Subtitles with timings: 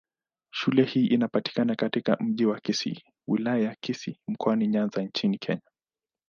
[0.51, 5.61] Shule hii inapatikana katika Mji wa Kisii, Wilaya ya Kisii, Mkoani Nyanza nchini Kenya.